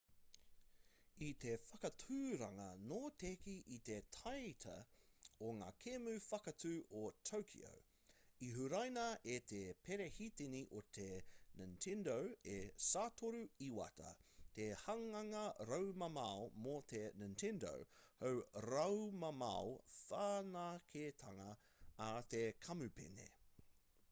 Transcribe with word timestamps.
i 1.23 1.27
te 1.41 1.49
whakāturanga 1.71 2.67
notekī 2.91 3.51
i 3.73 3.75
te 3.89 3.97
taite 4.15 4.77
o 5.47 5.49
ngā 5.57 5.67
kēmu 5.83 6.13
whakātu 6.27 6.71
o 6.99 7.01
tokyo 7.29 7.73
i 8.47 8.47
huraina 8.55 9.03
e 9.33 9.35
te 9.51 9.59
perehitini 9.89 10.61
o 10.79 10.81
te 10.97 11.07
nintendo 11.61 12.15
e 12.53 12.55
satoru 12.87 13.41
iwata 13.67 14.13
te 14.61 14.67
hanganga 14.85 15.43
raumamao 15.73 16.43
mō 16.65 16.75
te 16.93 17.03
nintendo 17.25 17.75
hou 18.23 18.41
raumamao 18.69 19.73
whanaketanga 19.99 21.47
a 22.07 22.09
te 22.35 22.43
kamupene 22.67 23.29